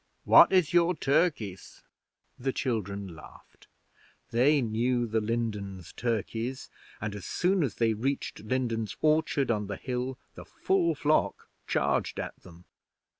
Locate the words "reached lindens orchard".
7.93-9.51